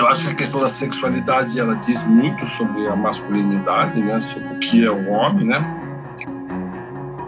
[0.00, 4.18] Eu acho que a questão da sexualidade ela diz muito sobre a masculinidade, né?
[4.18, 5.62] Sobre o que é o homem, né?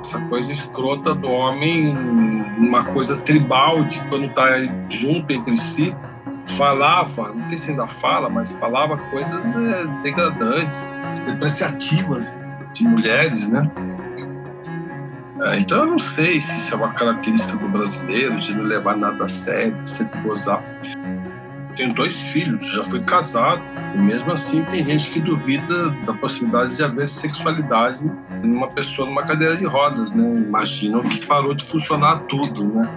[0.02, 1.94] Essa coisa escrota do homem,
[2.56, 4.46] uma coisa tribal de quando tá
[4.88, 5.94] junto entre si,
[6.56, 12.38] falava, não sei se ainda fala, mas falava coisas é, degradantes, depreciativas
[12.72, 13.70] de mulheres, né?
[15.42, 18.96] É, então eu não sei se isso é uma característica do brasileiro, de não levar
[18.96, 20.64] nada a sério, de sempre gozar.
[21.76, 23.62] Tenho dois filhos, já fui casado,
[23.94, 28.04] e mesmo assim tem gente que duvida da possibilidade de haver sexualidade
[28.42, 30.22] numa pessoa numa cadeira de rodas, né?
[30.22, 32.88] Imaginam que parou de funcionar tudo, né?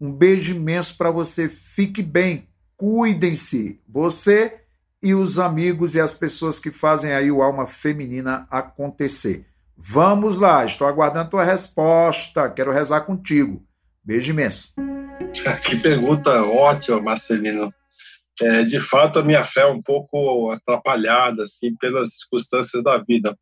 [0.00, 1.48] Um beijo imenso para você.
[1.48, 2.48] Fique bem.
[2.76, 3.80] Cuidem-se.
[3.88, 4.60] Você
[5.02, 9.46] e os amigos e as pessoas que fazem aí o alma feminina acontecer.
[9.76, 12.48] Vamos lá, estou aguardando a tua resposta.
[12.50, 13.66] Quero rezar contigo.
[14.04, 14.72] Beijo imenso.
[15.64, 17.72] Que pergunta ótima, Marcelino.
[18.40, 23.36] É, de fato, a minha fé é um pouco atrapalhada assim pelas circunstâncias da vida.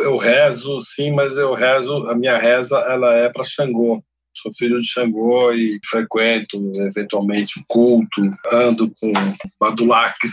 [0.00, 4.02] Eu rezo, sim, mas eu rezo, a minha reza ela é para Xangô.
[4.34, 9.12] Sou filho de Xangô e frequento eventualmente o culto, ando com
[9.60, 10.32] badulaques.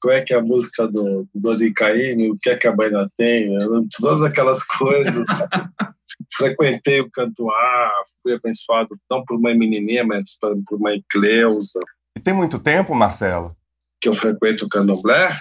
[0.00, 2.30] Como é que é a música do, do Dori Caymmi?
[2.30, 3.50] O que é que a baina tem?
[4.00, 5.26] Todas aquelas coisas.
[6.36, 7.92] Frequentei o Cantuar,
[8.22, 11.80] fui abençoado não por uma menininha, mas por uma Ecleusa.
[12.16, 13.56] E tem muito tempo, Marcelo?
[14.00, 15.36] Que eu frequento o candomblé?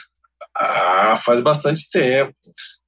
[0.56, 2.34] Ah, faz bastante tempo.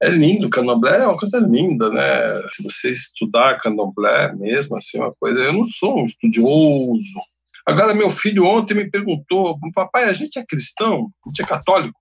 [0.02, 2.42] É lindo, candomblé é uma coisa linda, né?
[2.54, 5.40] Se você estudar candomblé mesmo, assim, uma coisa.
[5.40, 7.20] Eu não sou um estudioso.
[7.66, 11.10] Agora, meu filho ontem me perguntou: papai, a gente é cristão?
[11.24, 11.98] A gente é católico?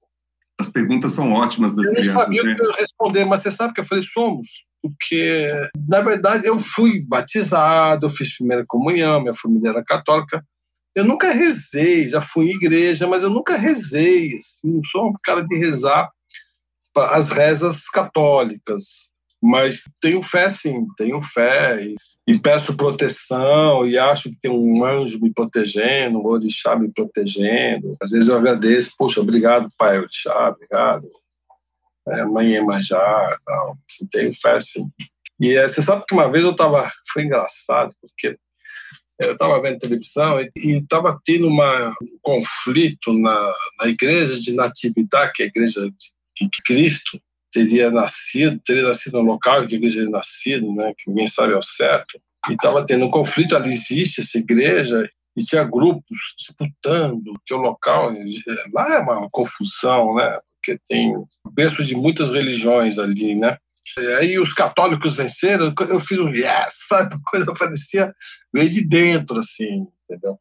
[0.59, 2.13] As perguntas são ótimas das eu crianças.
[2.13, 2.51] Eu não sabia né?
[2.51, 4.47] o que eu responder, mas você sabe que eu falei: somos.
[4.81, 5.49] Porque,
[5.87, 10.43] na verdade, eu fui batizado, eu fiz primeira comunhão, minha família era católica,
[10.95, 15.13] eu nunca rezei, já fui em igreja, mas eu nunca rezei, assim, não sou um
[15.23, 16.09] cara de rezar
[16.95, 19.11] as rezas católicas,
[19.41, 21.95] mas tenho fé sim, tenho fé e,
[22.27, 27.97] e, peço proteção e acho que tem um anjo me protegendo, um orixá me protegendo.
[28.01, 31.09] Às vezes eu agradeço, poxa, obrigado pai orixá, obrigado,
[32.07, 33.77] é, mãe Emanjá, tal.
[34.11, 34.87] tenho fé sim.
[35.39, 38.37] E é, você sabe que uma vez eu estava, foi engraçado, porque
[39.19, 45.31] eu estava vendo televisão e estava tendo uma, um conflito na, na igreja de Natividade,
[45.33, 47.19] que é a igreja de, que Cristo
[47.51, 51.53] teria nascido, teria nascido no local que a igreja teria nascido, né, que ninguém sabe
[51.53, 52.19] ao certo.
[52.49, 57.57] E estava tendo um conflito, ali existe essa igreja, e tinha grupos disputando que o
[57.57, 58.11] local
[58.71, 60.39] lá é uma confusão, né?
[60.55, 61.13] Porque tem
[61.51, 63.57] berço de muitas religiões ali, né?
[64.17, 67.17] Aí os católicos venceram, eu fiz um yes, sabe?
[67.25, 68.13] Coisa parecia,
[68.53, 70.39] veio de dentro, assim, entendeu?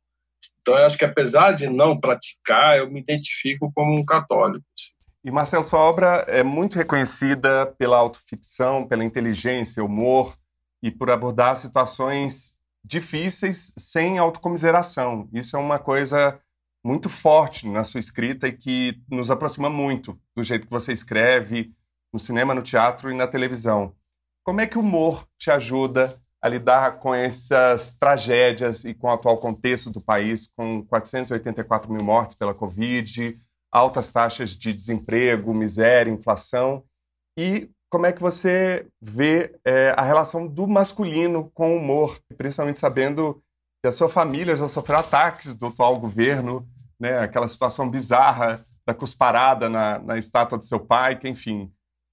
[0.61, 4.65] Então eu acho que apesar de não praticar, eu me identifico como um católico.
[5.25, 10.35] E Marcelo, sua obra é muito reconhecida pela autoficção, pela inteligência, humor
[10.83, 15.29] e por abordar situações difíceis sem autocomiseração.
[15.33, 16.41] Isso é uma coisa
[16.85, 21.73] muito forte na sua escrita e que nos aproxima muito do jeito que você escreve,
[22.13, 23.95] no cinema, no teatro e na televisão.
[24.45, 29.13] Como é que o humor te ajuda a lidar com essas tragédias e com o
[29.13, 33.39] atual contexto do país, com 484 mil mortes pela Covid,
[33.71, 36.83] altas taxas de desemprego, miséria, inflação?
[37.39, 42.81] E como é que você vê é, a relação do masculino com o humor, principalmente
[42.81, 43.41] sabendo
[43.83, 46.67] que a sua família já sofreu ataques do atual governo,
[46.99, 47.19] né?
[47.19, 51.71] aquela situação bizarra da cusparada na, na estátua do seu pai, que enfim.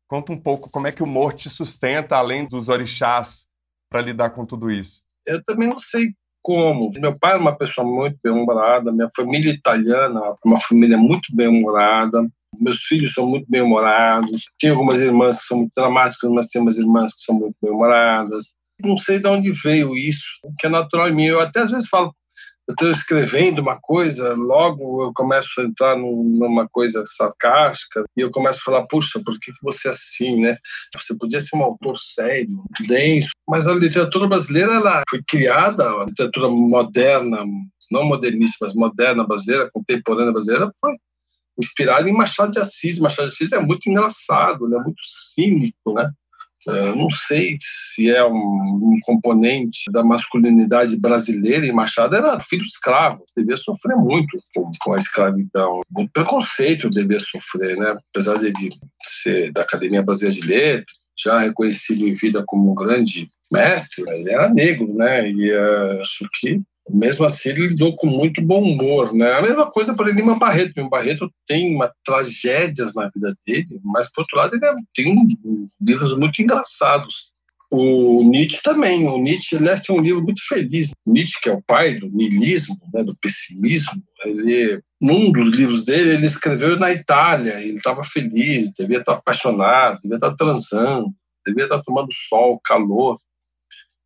[0.09, 3.45] Conta um pouco como é que o humor te sustenta, além dos orixás,
[3.91, 5.03] para lidar com tudo isso.
[5.25, 6.89] Eu também não sei como.
[6.97, 12.27] Meu pai é uma pessoa muito bem-humorada, minha família italiana é uma família muito bem-humorada.
[12.59, 14.45] Meus filhos são muito bem-humorados.
[14.59, 18.55] Tenho algumas irmãs que são muito dramáticas, mas tenho umas irmãs que são muito bem-humoradas.
[18.81, 21.25] Não sei de onde veio isso, o que é natural em mim.
[21.25, 22.15] Eu até às vezes falo,
[22.69, 28.29] eu estou escrevendo uma coisa, logo eu começo a entrar numa coisa sarcástica e eu
[28.29, 30.55] começo a falar, puxa, por que, você é assim, né?
[30.95, 36.05] Você podia ser um autor sério, denso, mas a literatura brasileira ela foi criada, a
[36.05, 37.43] literatura moderna,
[37.91, 40.95] não modernista, mas moderna brasileira, contemporânea brasileira, foi
[41.57, 42.99] inspirado em Machado de Assis.
[42.99, 44.77] Machado de Assis é muito engraçado, né?
[44.77, 45.01] muito
[45.33, 46.11] cínico, né?
[46.67, 53.23] Não sei se é um, um, componente da masculinidade brasileira, e Machado era filho escravo,
[53.35, 55.81] devia sofrer muito com, com, a escravidão.
[55.89, 57.95] Muito preconceito devia sofrer, né?
[58.13, 58.53] apesar de
[59.21, 64.31] ser da Academia Brasileira de Letras, já reconhecido em vida como um grande mestre, ele
[64.31, 65.29] era negro, né?
[65.29, 69.33] E uh, acho que mesmo assim ele lidou com muito bom humor, né?
[69.33, 70.73] A mesma coisa para Lima Barreto.
[70.75, 75.15] Lima Barreto tem uma tragédias na vida dele, mas por outro lado ele é, tem
[75.81, 77.31] livros muito engraçados.
[77.71, 79.07] O Nietzsche também.
[79.07, 80.89] O Nietzsche, aliás, tem um livro muito feliz.
[81.05, 86.15] Nietzsche, que é o pai do niilismo, né, do pessimismo, ele, num dos livros dele,
[86.15, 87.61] ele escreveu na Itália.
[87.61, 91.13] Ele estava feliz, devia estar apaixonado, devia estar transando,
[91.45, 93.19] devia estar tomando sol, calor,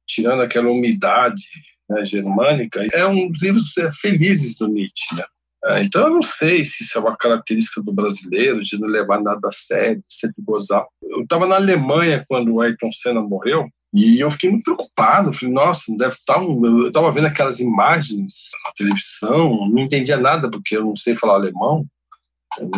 [0.06, 1.44] tirando aquela umidade
[1.89, 5.15] né, germânica, é um dos livros é, felizes do Nietzsche.
[5.15, 5.24] Né?
[5.65, 9.21] É, então, eu não sei se isso é uma característica do brasileiro, de não levar
[9.21, 10.85] nada a sério, de sempre gozar.
[11.01, 15.31] Eu estava na Alemanha quando o Ayrton Senna morreu, e eu fiquei muito preocupado.
[15.31, 16.65] Falei, nossa, deve estar um...
[16.65, 18.33] Eu estava vendo aquelas imagens
[18.65, 21.85] na televisão, não entendia nada, porque eu não sei falar alemão,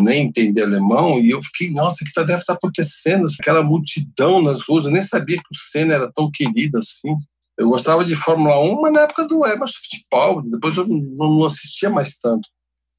[0.01, 3.27] nem entender alemão, e eu fiquei, nossa, o que tá, deve estar acontecendo?
[3.39, 7.15] Aquela multidão nas ruas, eu nem sabia que o Senna era tão querido assim.
[7.57, 11.89] Eu gostava de Fórmula 1, mas na época do Emerson Fittipaldi, depois eu não assistia
[11.89, 12.47] mais tanto.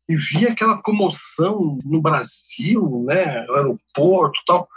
[0.09, 4.69] E via aquela comoção no Brasil, né, no aeroporto tal.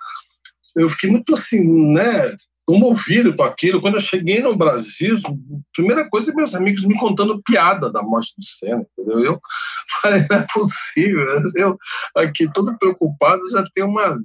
[0.75, 2.35] Eu fiquei muito assim, né,
[2.69, 3.81] comovido com aquilo.
[3.81, 5.31] Quando eu cheguei no Brasil, a
[5.73, 9.23] primeira coisa é meus amigos me contando piada da morte do Senna, entendeu?
[9.23, 9.41] Eu
[10.01, 11.25] falei, não é possível.
[11.55, 11.77] Eu
[12.15, 14.19] aqui todo preocupado já tem uma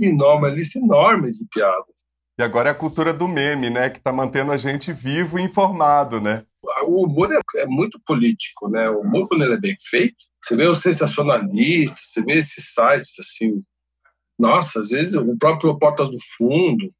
[0.00, 2.03] enorme, lista enorme de piadas.
[2.38, 3.90] E agora é a cultura do meme, né?
[3.90, 6.44] Que está mantendo a gente vivo e informado, né?
[6.86, 8.90] O humor é, é, muito político, né?
[8.90, 13.12] O humor, quando ele é bem feito, você vê os sensacionalistas, você vê esses sites,
[13.20, 13.62] assim...
[14.36, 16.92] Nossa, às vezes o próprio Portas do Fundo,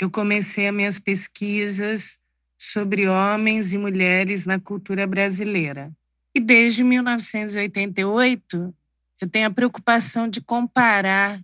[0.00, 2.18] eu comecei as minhas pesquisas
[2.58, 5.92] sobre homens e mulheres na cultura brasileira.
[6.34, 8.74] E desde 1988,
[9.20, 11.40] eu tenho a preocupação de comparar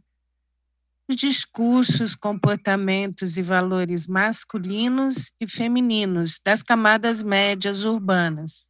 [1.11, 8.69] os discursos, comportamentos e valores masculinos e femininos das camadas médias urbanas.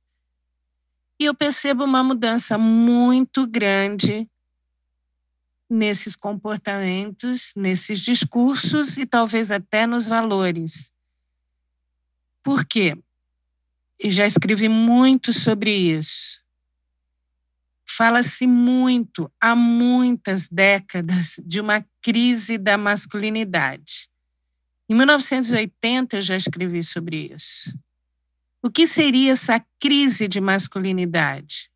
[1.20, 4.26] E eu percebo uma mudança muito grande
[5.68, 10.90] nesses comportamentos, nesses discursos e talvez até nos valores.
[12.42, 12.97] Por quê?
[14.02, 16.39] E já escrevi muito sobre isso.
[17.97, 24.09] Fala-se muito, há muitas décadas, de uma crise da masculinidade.
[24.88, 27.76] Em 1980 eu já escrevi sobre isso.
[28.62, 31.70] O que seria essa crise de masculinidade?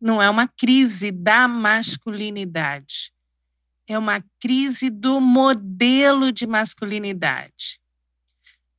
[0.00, 3.12] Não é uma crise da masculinidade,
[3.86, 7.80] é uma crise do modelo de masculinidade.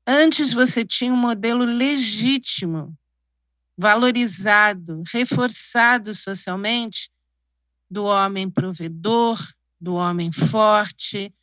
[0.05, 2.97] Antes você tinha um modelo legítimo
[3.79, 7.09] valorizado, reforçado socialmente
[7.89, 9.39] do homem provedor,
[9.79, 11.33] do homem forte,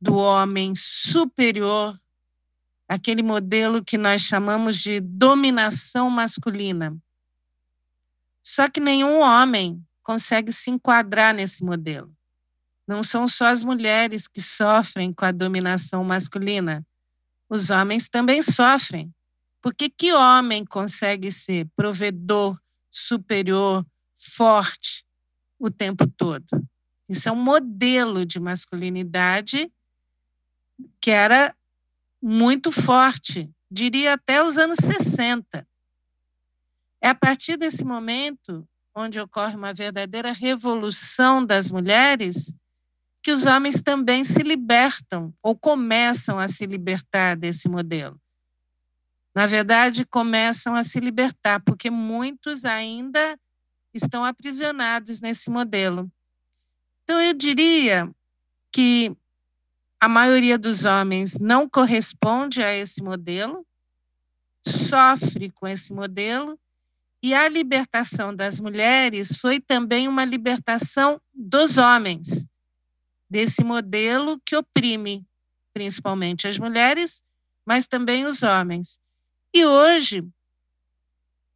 [0.00, 2.00] do homem superior,
[2.88, 6.96] aquele modelo que nós chamamos de dominação masculina.
[8.40, 12.14] Só que nenhum homem consegue se enquadrar nesse modelo.
[12.86, 16.86] Não são só as mulheres que sofrem com a dominação masculina.
[17.48, 19.12] Os homens também sofrem.
[19.62, 22.58] Porque que homem consegue ser provedor,
[22.90, 25.04] superior, forte
[25.58, 26.46] o tempo todo?
[27.08, 29.70] Isso é um modelo de masculinidade
[31.00, 31.54] que era
[32.22, 35.66] muito forte, diria até os anos 60.
[37.02, 42.54] É a partir desse momento onde ocorre uma verdadeira revolução das mulheres
[43.22, 48.18] que os homens também se libertam ou começam a se libertar desse modelo
[49.34, 53.38] na verdade, começam a se libertar, porque muitos ainda
[53.94, 56.10] estão aprisionados nesse modelo.
[57.04, 58.10] Então, eu diria
[58.72, 59.14] que
[60.00, 63.66] a maioria dos homens não corresponde a esse modelo,
[64.66, 66.58] sofre com esse modelo,
[67.22, 72.46] e a libertação das mulheres foi também uma libertação dos homens,
[73.28, 75.24] desse modelo que oprime
[75.72, 77.22] principalmente as mulheres,
[77.64, 78.98] mas também os homens.
[79.52, 80.24] E hoje,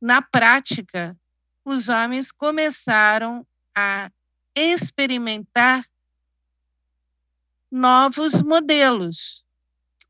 [0.00, 1.16] na prática,
[1.64, 4.10] os homens começaram a
[4.54, 5.84] experimentar
[7.70, 9.44] novos modelos.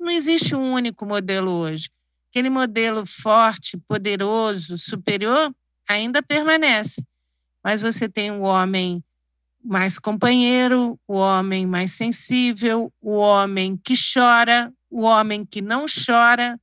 [0.01, 1.91] Não existe um único modelo hoje.
[2.31, 5.55] Aquele modelo forte, poderoso, superior,
[5.89, 7.03] ainda permanece.
[7.63, 9.03] Mas você tem o homem
[9.63, 16.61] mais companheiro, o homem mais sensível, o homem que chora, o homem que não chora,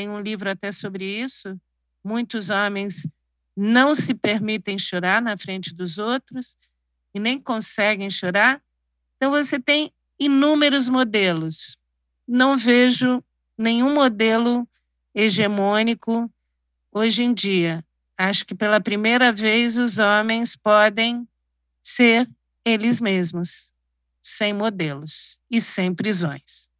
[0.00, 1.60] tem um livro até sobre isso.
[2.02, 3.06] Muitos homens
[3.54, 6.56] não se permitem chorar na frente dos outros
[7.14, 8.62] e nem conseguem chorar.
[9.16, 11.76] Então, você tem inúmeros modelos.
[12.26, 13.22] Não vejo
[13.58, 14.66] nenhum modelo
[15.14, 16.32] hegemônico
[16.90, 17.84] hoje em dia.
[18.16, 21.28] Acho que pela primeira vez os homens podem
[21.82, 22.26] ser
[22.64, 23.70] eles mesmos,
[24.22, 26.70] sem modelos e sem prisões.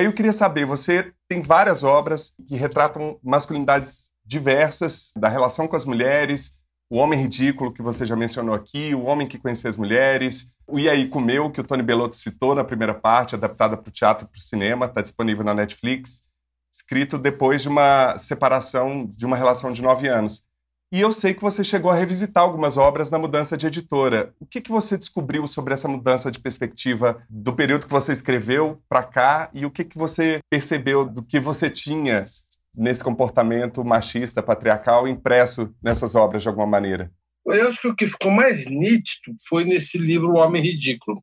[0.00, 5.76] Aí eu queria saber, você tem várias obras que retratam masculinidades diversas, da relação com
[5.76, 6.58] as mulheres,
[6.90, 10.78] o Homem Ridículo, que você já mencionou aqui, O Homem que Conhecia as Mulheres, o
[10.78, 14.26] E aí Comeu, que o Tony Bellotto citou na primeira parte, adaptada para o teatro
[14.26, 16.26] e para o cinema, está disponível na Netflix,
[16.72, 20.44] escrito depois de uma separação de uma relação de nove anos.
[20.92, 24.34] E eu sei que você chegou a revisitar algumas obras na mudança de editora.
[24.40, 28.82] O que, que você descobriu sobre essa mudança de perspectiva do período que você escreveu
[28.88, 32.26] para cá e o que, que você percebeu do que você tinha
[32.74, 37.12] nesse comportamento machista, patriarcal, impresso nessas obras de alguma maneira?
[37.46, 41.20] Eu acho que o que ficou mais nítido foi nesse livro O Homem Ridículo.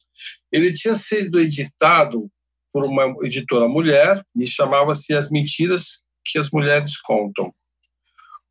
[0.50, 2.32] Ele tinha sido editado
[2.72, 7.54] por uma editora mulher e chamava-se As Mentiras que as Mulheres Contam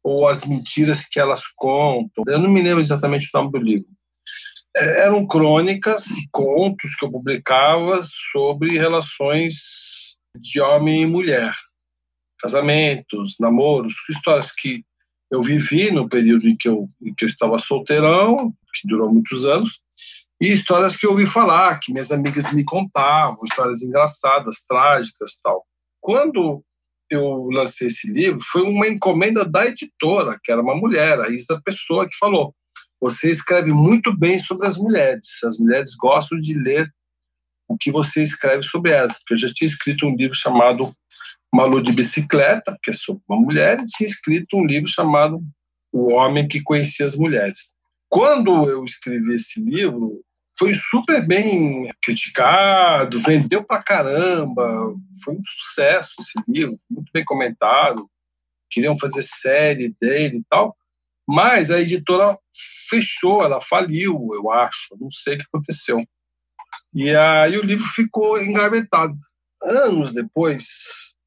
[0.06, 2.22] ou as mentiras que elas contam.
[2.28, 3.88] Eu não me lembro exatamente o nome do livro.
[4.76, 8.00] É, eram crônicas, contos que eu publicava
[8.32, 9.54] sobre relações
[10.38, 11.52] de homem e mulher,
[12.38, 14.84] casamentos, namoros, histórias que
[15.28, 19.44] eu vivi no período em que eu, em que eu estava solteirão, que durou muitos
[19.44, 19.80] anos,
[20.40, 25.66] e histórias que eu ouvi falar, que minhas amigas me contavam, histórias engraçadas, trágicas tal.
[26.00, 26.62] Quando
[27.10, 31.60] eu lancei esse livro foi uma encomenda da editora, que era uma mulher, a Isa
[31.64, 32.54] Pessoa, que falou:
[33.00, 36.90] Você escreve muito bem sobre as mulheres, as mulheres gostam de ler
[37.68, 39.14] o que você escreve sobre elas.
[39.18, 40.94] Porque eu já tinha escrito um livro chamado
[41.52, 45.40] Malu de Bicicleta, que é sobre uma mulher, e tinha escrito um livro chamado
[45.92, 47.72] O Homem que Conhecia as Mulheres.
[48.08, 50.22] Quando eu escrevi esse livro,
[50.58, 58.08] foi super bem criticado, vendeu pra caramba, foi um sucesso esse livro, muito bem comentado.
[58.70, 60.76] Queriam fazer série dele e tal,
[61.26, 62.38] mas a editora
[62.88, 66.04] fechou, ela faliu, eu acho, não sei o que aconteceu.
[66.94, 69.16] E aí o livro ficou engavetado.
[69.62, 70.66] Anos depois,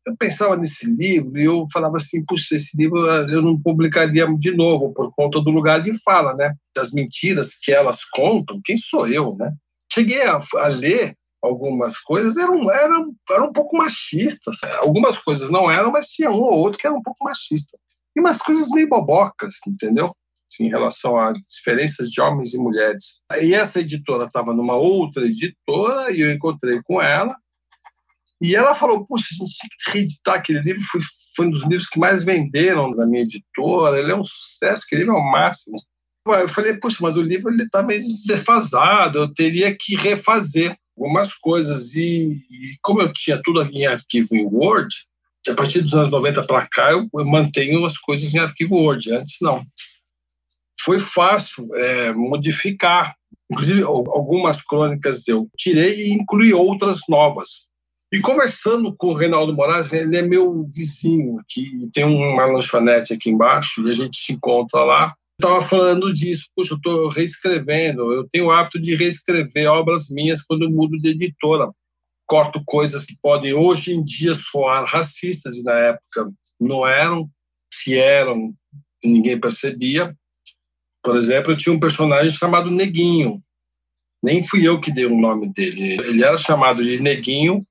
[0.06, 4.52] eu pensava nesse livro e eu falava assim, puxa, esse livro eu não publicaria de
[4.52, 6.54] novo por conta do lugar de fala, né?
[6.76, 9.54] Das mentiras que elas contam, quem sou eu, né?
[9.92, 14.58] Cheguei a, a ler algumas coisas, eram, eram, eram um pouco machistas.
[14.80, 17.78] Algumas coisas não eram, mas tinha um ou outro que era um pouco machista.
[18.16, 20.12] E umas coisas meio bobocas, entendeu?
[20.52, 23.22] Assim, em relação a diferenças de homens e mulheres.
[23.42, 27.36] E essa editora estava numa outra editora e eu encontrei com ela
[28.42, 31.02] e ela falou: Puxa, a gente tinha que reeditar aquele livro, foi,
[31.36, 35.02] foi um dos livros que mais venderam na minha editora, ele é um sucesso, aquele
[35.02, 35.82] livro é o máximo.
[36.28, 41.94] Eu falei: Puxa, mas o livro está meio defasado, eu teria que refazer algumas coisas.
[41.96, 44.94] E, e como eu tinha tudo em arquivo em Word,
[45.48, 49.12] a partir dos anos 90 para cá, eu, eu, mantenho as coisas em arquivo Word,
[49.12, 49.66] antes não.
[50.82, 53.16] Foi fácil é, modificar.
[53.52, 57.69] Inclusive, algumas crônicas eu tirei e incluí outras novas
[58.12, 63.30] e conversando com o Reinaldo Moraes, ele é meu vizinho, que tem uma lanchonete aqui
[63.30, 65.16] embaixo, e a gente se encontra lá.
[65.40, 70.42] Estava falando disso, puxa, eu estou reescrevendo, eu tenho o hábito de reescrever obras minhas
[70.42, 71.70] quando mudo de editora.
[72.26, 77.30] Corto coisas que podem hoje em dia soar racistas, e na época não eram,
[77.72, 78.54] se eram,
[79.04, 80.16] ninguém percebia.
[81.04, 83.42] Por exemplo, eu tinha um personagem chamado Neguinho.
[84.22, 85.94] Nem fui eu que dei o nome dele.
[86.04, 87.64] Ele era chamado de Neguinho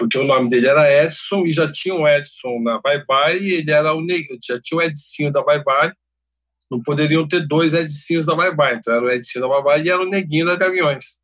[0.00, 3.52] porque o nome dele era Edson e já tinha o Edson na Vai Vai e
[3.52, 4.02] ele era o
[4.42, 5.92] já tinha o Edinho da Vai Vai.
[6.70, 9.82] Não poderiam ter dois Edinhos da Vai Vai, então era o Edinho da Vai Vai
[9.82, 11.20] e era o Neguinho da Gaviões.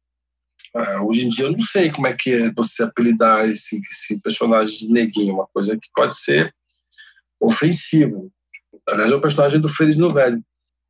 [0.75, 4.21] Ah, hoje em dia eu não sei como é que é você apelidar esse, esse
[4.21, 6.53] personagem de Neguinho, uma coisa que pode ser
[7.41, 8.31] ofensivo.
[8.87, 10.45] Aliás, é o personagem do Feliz no Velho.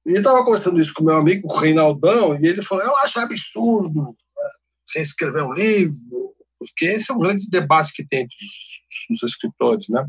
[0.05, 3.21] E eu estava conversando isso com meu amigo, o Reinaldão, e ele falou: Eu acho
[3.21, 4.03] absurdo
[4.37, 4.51] né,
[4.85, 6.36] você escrever um livro,
[6.67, 10.05] porque esse é um grande debate que tem entre os, os escritores, né?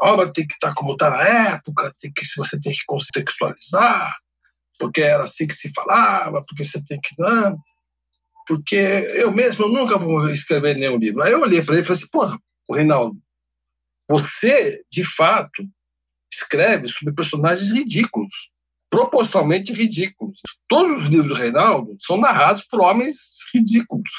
[0.00, 4.16] A obra tem que estar como está na época, tem que, você tem que contextualizar,
[4.78, 7.14] porque era assim que se falava, porque você tem que.
[7.18, 7.56] Não,
[8.46, 11.22] porque eu mesmo nunca vou escrever nenhum livro.
[11.22, 12.38] Aí eu olhei para ele e falei assim: porra,
[12.70, 13.16] Reinaldo,
[14.08, 15.62] você, de fato,
[16.32, 18.50] escreve sobre personagens ridículos,
[18.90, 20.40] propositalmente ridículos.
[20.68, 23.14] Todos os livros do Reinaldo são narrados por homens
[23.54, 24.10] ridículos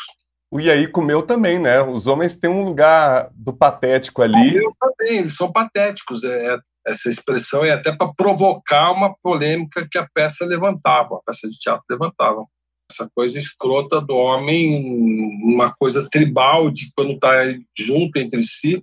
[0.53, 1.81] o Iaí comeu também, né?
[1.81, 4.57] Os homens têm um lugar do patético ali.
[4.57, 6.23] Eu também, eles são patéticos.
[6.23, 11.49] É, essa expressão é até para provocar uma polêmica que a peça levantava, a peça
[11.49, 12.45] de teatro levantava.
[12.91, 17.31] Essa coisa escrota do homem, uma coisa tribal de quando está
[17.75, 18.79] junto entre si,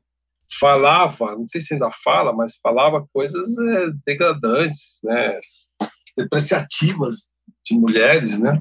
[0.59, 5.39] falava, não sei se ainda fala, mas falava coisas é, degradantes, né?
[6.19, 7.29] depreciativas
[7.65, 8.61] de mulheres, né?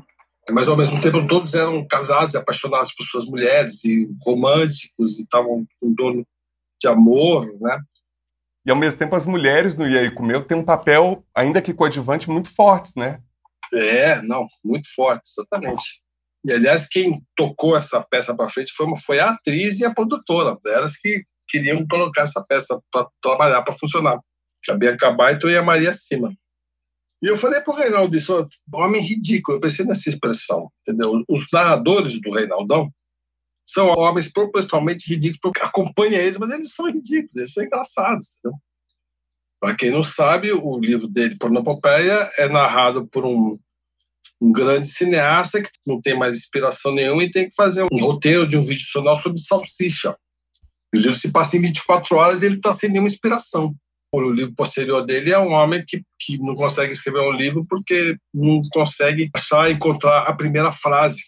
[0.52, 5.24] Mas ao mesmo tempo todos eram casados e apaixonados por suas mulheres e românticos e
[5.24, 6.26] estavam em torno
[6.82, 7.80] de amor, né?
[8.66, 12.30] E ao mesmo tempo as mulheres no Iaí Comeu têm um papel, ainda que coadjuvante,
[12.30, 13.20] muito fortes, né?
[13.74, 16.02] É, não, muito forte, exatamente.
[16.46, 20.58] E aliás, quem tocou essa peça para frente foi, foi a atriz e a produtora,
[20.66, 24.20] elas que queriam colocar essa peça para trabalhar, para funcionar.
[24.70, 26.30] A Bianca Baito e a Maria Cima.
[27.21, 31.23] E eu falei para o Reinaldo isso, homem ridículo, eu pensei nessa expressão, entendeu?
[31.27, 32.89] Os narradores do Reinaldão
[33.67, 38.58] são homens propositalmente ridículos, porque acompanha eles, mas eles são ridículos, eles são engraçados, entendeu?
[39.60, 43.60] Para quem não sabe, o livro dele, Pornopopeia, é narrado por um,
[44.39, 48.47] um grande cineasta que não tem mais inspiração nenhuma e tem que fazer um roteiro
[48.47, 50.15] de um vídeo sonoro sobre salsicha.
[50.93, 53.75] O livro se passa em 24 horas e ele está sem nenhuma inspiração
[54.12, 58.17] o livro posterior dele é um homem que, que não consegue escrever um livro porque
[58.34, 61.22] não consegue achar, encontrar a primeira frase.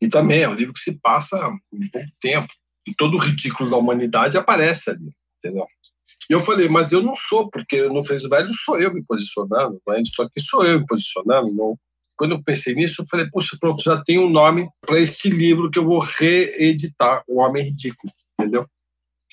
[0.00, 2.52] E também é um livro que se passa um pouco tempo.
[2.86, 5.66] E todo o ridículo da humanidade aparece ali, entendeu?
[6.28, 9.80] E eu falei, mas eu não sou, porque no Fez Velho sou eu me posicionando,
[9.86, 11.52] mas só que sou eu me posicionando.
[11.52, 11.78] Não.
[12.16, 15.70] Quando eu pensei nisso, eu falei, puxa, pronto, já tem um nome para este livro
[15.70, 18.66] que eu vou reeditar, O Homem Ridículo, entendeu?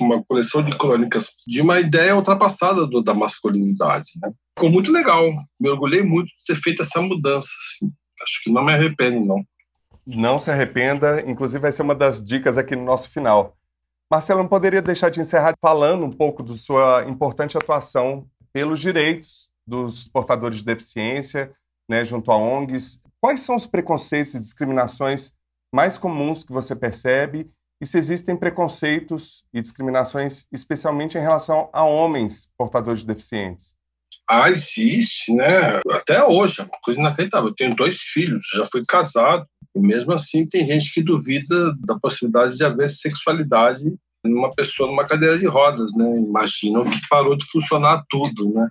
[0.04, 4.12] Uma coleção de crônicas de uma ideia ultrapassada do, da masculinidade.
[4.22, 4.32] Né?
[4.58, 5.30] Ficou muito legal.
[5.60, 7.48] Me orgulhei muito de ter feito essa mudança.
[7.48, 7.92] Assim.
[8.22, 9.44] Acho que não me arrependo, não.
[10.06, 13.56] Não se arrependa, inclusive vai ser uma das dicas aqui no nosso final.
[14.12, 19.50] Marcelo, não poderia deixar de encerrar falando um pouco da sua importante atuação pelos direitos
[19.68, 21.52] dos portadores de deficiência,
[21.88, 23.04] né, junto a ONGs.
[23.22, 25.32] Quais são os preconceitos e discriminações
[25.72, 31.84] mais comuns que você percebe e se existem preconceitos e discriminações, especialmente em relação a
[31.84, 33.76] homens portadores de deficientes?
[34.30, 35.82] Ah, existe, né?
[35.92, 37.50] Até hoje, é uma coisa inacreditável.
[37.50, 41.98] Eu tenho dois filhos, já fui casado, e mesmo assim tem gente que duvida da
[42.00, 43.86] possibilidade de haver sexualidade
[44.24, 46.06] numa pessoa numa cadeira de rodas, né?
[46.20, 48.68] Imaginam que parou de funcionar tudo, né?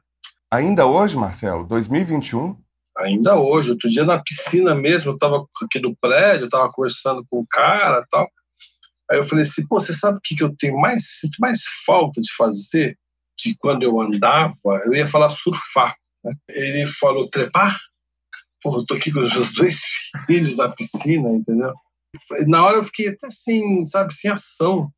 [0.51, 2.57] Ainda hoje, Marcelo, 2021?
[2.99, 3.71] Ainda hoje.
[3.71, 7.47] Outro dia na piscina mesmo, eu estava aqui do prédio, eu estava conversando com o
[7.51, 8.29] cara tal.
[9.11, 11.05] Aí eu falei assim, pô, você sabe o que, que eu tenho mais,
[11.41, 12.99] mais falta de fazer?
[13.41, 15.97] De quando eu andava, eu ia falar surfar.
[16.25, 16.35] Né?
[16.51, 17.79] Ele falou trepar?
[18.63, 19.79] Pô, eu tô aqui com os meus dois
[20.27, 21.73] filhos na piscina, entendeu?
[22.47, 24.91] Na hora eu fiquei até assim, sabe, sem ação.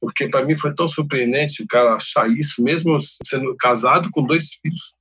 [0.00, 4.48] Porque para mim foi tão surpreendente o cara achar isso, mesmo sendo casado com dois
[4.60, 4.96] filhos.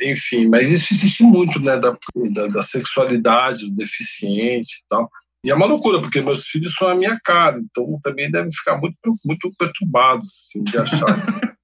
[0.00, 1.96] Enfim, mas isso existe muito, né, da,
[2.32, 5.10] da, da sexualidade, do deficiente e tal.
[5.44, 8.78] E é uma loucura, porque meus filhos são a minha cara, então também devem ficar
[8.78, 11.06] muito, muito perturbados assim, de achar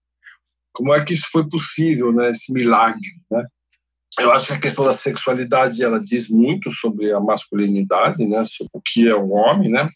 [0.74, 3.44] como é que isso foi possível, né, esse milagre, né?
[4.18, 8.70] Eu acho que a questão da sexualidade ela diz muito sobre a masculinidade, né, sobre
[8.74, 9.88] o que é o homem, né?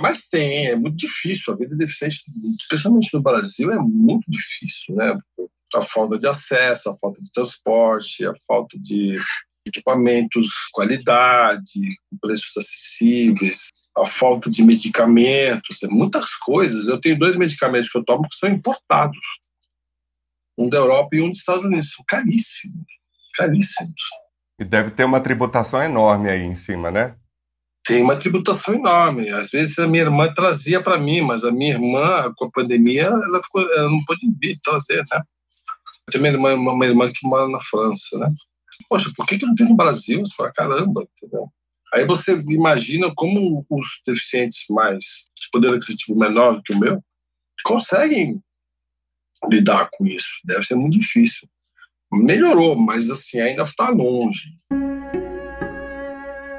[0.00, 1.52] Mas tem, é muito difícil.
[1.52, 2.22] A vida deficiente,
[2.60, 5.18] especialmente no Brasil, é muito difícil, né?
[5.74, 9.18] A falta de acesso, a falta de transporte, a falta de
[9.68, 11.80] equipamentos, qualidade,
[12.20, 16.88] preços acessíveis, a falta de medicamentos, é muitas coisas.
[16.88, 19.18] Eu tenho dois medicamentos que eu tomo que são importados,
[20.58, 22.86] um da Europa e um dos Estados Unidos, são caríssimos,
[23.34, 24.02] caríssimos.
[24.58, 27.14] E deve ter uma tributação enorme aí em cima, né?
[27.86, 29.30] Tem uma tributação enorme.
[29.30, 33.04] Às vezes a minha irmã trazia para mim, mas a minha irmã, com a pandemia,
[33.04, 35.22] ela, ficou, ela não pôde vir trazer, né?
[36.06, 38.30] Eu tenho uma irmã, uma irmã que mora na França, né?
[38.88, 40.20] Poxa, por que, que não tem no Brasil?
[40.20, 41.50] Você fala, caramba, entendeu?
[41.94, 47.02] Aí você imagina como os deficientes mais de poder aquisitivo menor que o meu
[47.64, 48.42] conseguem
[49.50, 50.40] lidar com isso.
[50.44, 51.48] Deve ser muito difícil.
[52.12, 54.54] Melhorou, mas assim, ainda está longe.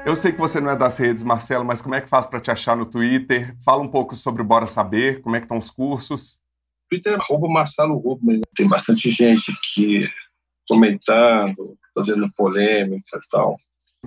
[0.06, 2.40] Eu sei que você não é das redes, Marcelo, mas como é que faz para
[2.40, 3.56] te achar no Twitter?
[3.64, 6.40] Fala um pouco sobre o Bora Saber, como é que estão os cursos?
[6.88, 8.40] Twitter é Marcelo Rubens.
[8.56, 10.08] Tem bastante gente aqui
[10.66, 13.56] comentando, fazendo polêmica e tal.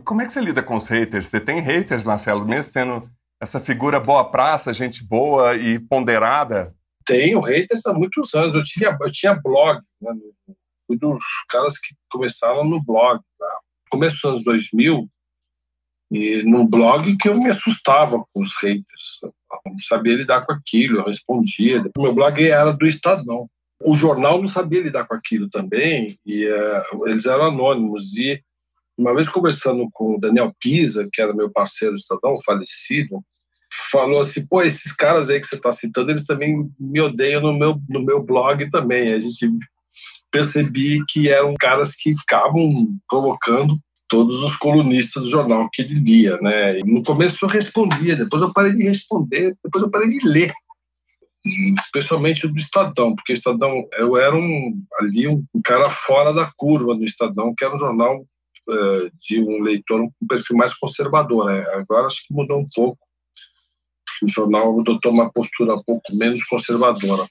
[0.03, 1.27] Como é que você lida com os haters?
[1.27, 3.09] Você tem haters, Marcelo, mesmo sendo
[3.41, 6.75] essa figura boa praça, gente boa e ponderada?
[7.05, 8.55] Tenho haters há muitos anos.
[8.55, 10.11] Eu tinha, eu tinha blog, né?
[10.87, 13.21] fui dos caras que começaram no blog.
[13.37, 13.59] Tá?
[13.89, 15.09] Começo dos anos 2000,
[16.13, 19.19] e no blog que eu me assustava com os haters.
[19.23, 19.33] Eu
[19.65, 21.83] não sabia lidar com aquilo, eu respondia.
[21.97, 23.49] O meu blog era do Estadão
[23.85, 28.41] o jornal não sabia lidar com aquilo também e uh, eles eram anônimos e
[28.97, 33.23] uma vez conversando com o Daniel Pisa, que era meu parceiro do Estadão, falecido,
[33.91, 37.53] falou assim, pô, esses caras aí que você está citando, eles também me odeiam no
[37.53, 39.13] meu, no meu blog também.
[39.13, 39.49] A gente
[40.31, 46.37] percebi que eram caras que ficavam provocando todos os colunistas do jornal que ele lia,
[46.37, 46.79] né?
[46.79, 50.53] E no começo eu respondia, depois eu parei de responder, depois eu parei de ler
[51.45, 56.95] especialmente do Estadão, porque o Estadão, eu era um, ali um cara fora da curva
[56.95, 58.25] do Estadão, que era um jornal
[58.69, 61.45] é, de um leitor com um perfil mais conservador.
[61.45, 61.65] Né?
[61.73, 62.99] Agora acho que mudou um pouco.
[64.21, 67.27] O jornal adotou uma postura um pouco menos conservadora.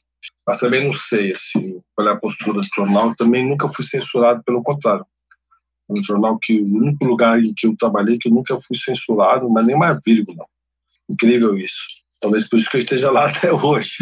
[0.46, 3.14] Mas também não sei assim, qual é a postura do jornal.
[3.16, 5.06] Também nunca fui censurado, pelo contrário.
[5.88, 8.76] É um jornal que o único lugar em que eu trabalhei que eu nunca fui
[8.76, 10.44] censurado, mas nem uma vírgula.
[11.08, 12.01] Incrível isso.
[12.22, 13.96] Talvez por isso que eu esteja lá até hoje.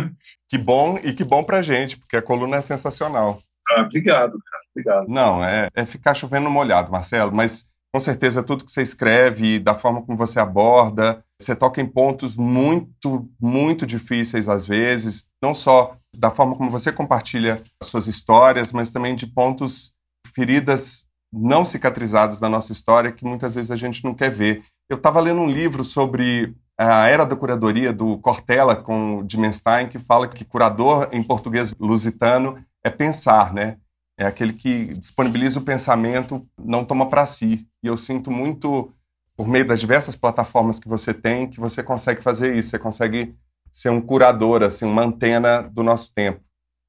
[0.48, 3.40] que bom e que bom pra gente, porque a coluna é sensacional.
[3.70, 4.62] Ah, obrigado, cara.
[4.70, 5.08] Obrigado.
[5.08, 9.74] Não, é, é ficar chovendo molhado, Marcelo, mas com certeza tudo que você escreve, da
[9.74, 15.96] forma como você aborda, você toca em pontos muito, muito difíceis às vezes, não só
[16.16, 19.94] da forma como você compartilha as suas histórias, mas também de pontos,
[20.34, 24.62] feridas não cicatrizadas da nossa história que muitas vezes a gente não quer ver.
[24.88, 29.88] Eu estava lendo um livro sobre a Era da Curadoria, do Cortella com o Dimenstein,
[29.88, 33.78] que fala que curador, em português lusitano, é pensar, né?
[34.18, 37.66] É aquele que disponibiliza o pensamento, não toma para si.
[37.82, 38.92] E eu sinto muito,
[39.36, 42.70] por meio das diversas plataformas que você tem, que você consegue fazer isso.
[42.70, 43.34] Você consegue
[43.72, 46.43] ser um curador, assim, uma antena do nosso tempo?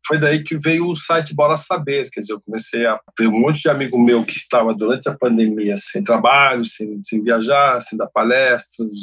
[0.07, 3.39] Foi daí que veio o site Bora Saber, quer dizer, eu comecei a ter um
[3.39, 7.97] monte de amigo meu que estava durante a pandemia sem trabalho, sem, sem viajar, sem
[7.97, 8.95] dar palestras,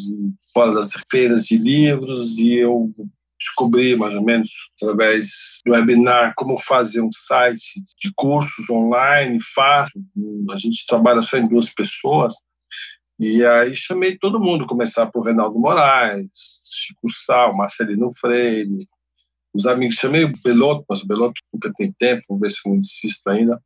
[0.53, 2.93] fora das feiras de livros, e eu
[3.43, 4.49] descobri mais ou menos
[4.81, 5.27] através
[5.67, 10.01] do webinar como fazer um site de cursos online fácil.
[10.51, 12.35] A gente trabalha só em duas pessoas.
[13.19, 16.29] E aí chamei todo mundo, começar por Reinaldo Moraes,
[16.65, 18.89] Chico Sal, Marcelino Freire,
[19.55, 22.77] os amigos, chamei o Beloto, mas o Beloto nunca tem tempo, vamos ver se não
[22.77, 23.63] insisto ainda.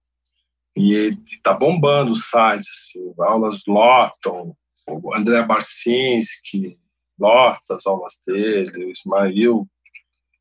[0.76, 4.54] E ele está bombando o site, assim, aulas lotam,
[4.86, 6.78] o André Barcinski,
[7.18, 9.66] lota as aulas dele, o Ismail,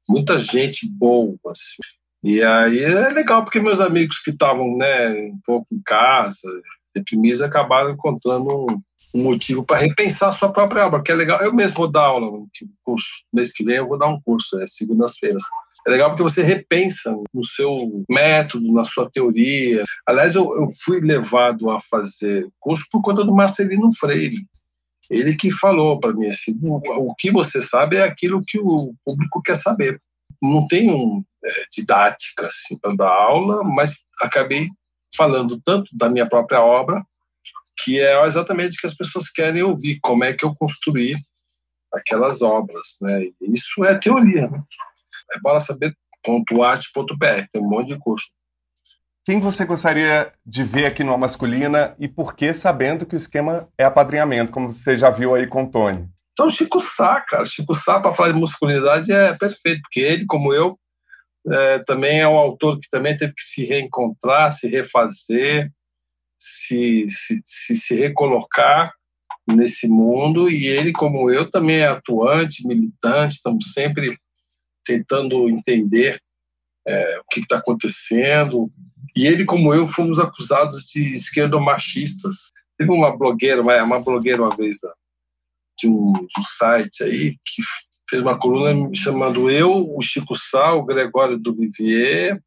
[0.09, 1.81] muita gente boa, assim.
[2.23, 6.49] E aí é legal, porque meus amigos que estavam né, um pouco em casa,
[6.95, 8.81] deprimidos, acabaram encontrando um,
[9.13, 11.41] um motivo para repensar sua própria obra, que é legal.
[11.41, 12.45] Eu mesmo vou dar aula
[12.83, 15.43] curso, mês que vem eu vou dar um curso, é segundas-feiras.
[15.85, 19.83] É legal porque você repensa no seu método, na sua teoria.
[20.07, 24.47] Aliás, eu, eu fui levado a fazer curso por conta do Marcelino Freire.
[25.09, 29.41] Ele que falou para mim assim: o, que você sabe é aquilo que o público
[29.43, 30.01] quer saber.
[30.41, 34.69] Não tem um, é, didática assim, para dar aula, mas acabei
[35.15, 37.03] falando tanto da minha própria obra
[37.83, 41.15] que é exatamente o que as pessoas querem ouvir, como é que eu construí
[41.93, 43.27] aquelas obras, né?
[43.41, 44.63] Isso é teoria, né?
[45.33, 48.27] É bora saber .arte.br, tem um monte de curso.
[49.25, 53.67] Quem você gostaria de ver aqui no Masculina e por que, sabendo que o esquema
[53.77, 56.07] é apadrinhamento, como você já viu aí com o Tony?
[56.33, 57.45] Então, Chico Sá, cara.
[57.45, 60.77] Chico Sá, para falar de masculinidade, é perfeito, porque ele, como eu,
[61.51, 65.71] é, também é um autor que também teve que se reencontrar, se refazer,
[66.39, 68.93] se, se, se, se recolocar
[69.47, 74.17] nesse mundo e ele, como eu, também é atuante, militante, estamos sempre
[74.83, 76.19] tentando entender
[76.87, 78.71] é, o que está acontecendo.
[79.15, 82.51] E ele, como eu, fomos acusados de esquerdomachistas.
[82.77, 84.93] Teve uma blogueira, uma, blogueira uma vez da,
[85.79, 87.61] de, um, de um site aí que
[88.09, 92.39] fez uma coluna chamando Eu, o Chico Sal, o Gregório do Vivier,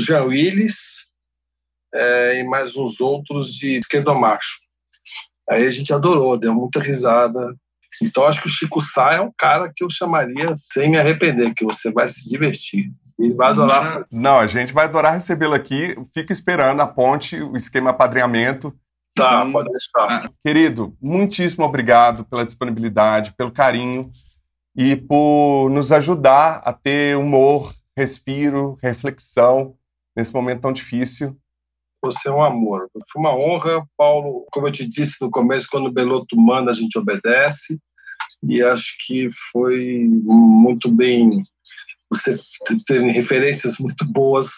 [0.00, 0.76] o Jean Willis
[1.94, 4.60] é, e mais uns outros de esquerdomacho.
[5.48, 7.54] Aí a gente adorou, deu muita risada.
[8.02, 11.52] Então acho que o Chico Sá é um cara que eu chamaria sem me arrepender,
[11.54, 12.92] que você vai se divertir.
[13.18, 14.06] Ele vai adorar.
[14.12, 15.94] Não, a gente vai adorar recebê-lo aqui.
[16.14, 18.74] Fica esperando a ponte, o esquema padrinhamento.
[19.14, 20.24] Tá, então, pode deixar.
[20.24, 24.10] Ah, querido, muitíssimo obrigado pela disponibilidade, pelo carinho
[24.80, 29.76] e por nos ajudar a ter humor, respiro, reflexão
[30.16, 31.36] nesse momento tão difícil.
[32.02, 32.88] Você é um amor.
[33.12, 34.46] Foi uma honra, Paulo.
[34.50, 37.78] Como eu te disse no começo, quando o Beloto manda, a gente obedece.
[38.42, 41.44] E acho que foi muito bem.
[42.08, 42.34] Você
[42.86, 44.48] tem referências muito boas.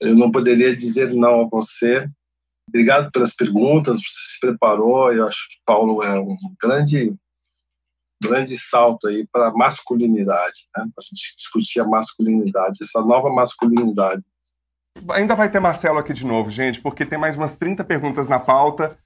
[0.00, 2.08] Eu não poderia dizer não a você.
[2.68, 4.00] Obrigado pelas perguntas.
[4.00, 5.12] Você se preparou.
[5.12, 7.14] Eu acho que Paulo é um grande
[8.28, 10.84] grande salto aí para a masculinidade, né?
[10.94, 14.22] Para a gente discutir a masculinidade, essa nova masculinidade.
[15.10, 18.38] Ainda vai ter Marcelo aqui de novo, gente, porque tem mais umas 30 perguntas na
[18.38, 18.96] pauta.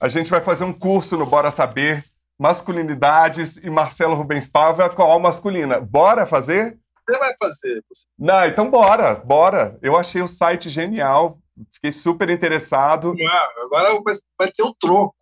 [0.00, 2.04] A gente vai fazer um curso no Bora Saber
[2.38, 5.80] Masculinidades e Marcelo Rubens Pava com a masculina.
[5.80, 6.78] Bora fazer?
[7.08, 7.84] Você vai fazer.
[8.18, 9.78] Não, então bora, bora.
[9.82, 11.38] Eu achei o site genial,
[11.72, 13.14] fiquei super interessado.
[13.28, 13.98] Ah, agora
[14.38, 15.16] vai ter o troco.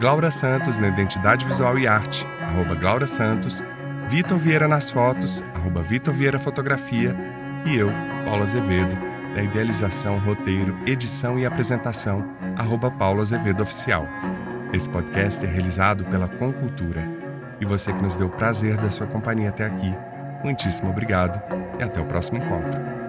[0.00, 3.62] Glaura Santos na identidade visual e arte, arroba Glaura Santos,
[4.08, 7.14] Vitor Vieira nas fotos, arroba Vitor Vieira Fotografia,
[7.66, 7.92] e eu,
[8.24, 12.24] Paulo Azevedo, na idealização, roteiro, edição e apresentação,
[12.56, 14.06] arroba Paulo Azevedo Oficial.
[14.72, 17.02] Esse podcast é realizado pela Concultura.
[17.60, 19.94] E você que nos deu o prazer da sua companhia até aqui,
[20.44, 21.40] muitíssimo obrigado
[21.78, 23.01] e até o próximo encontro.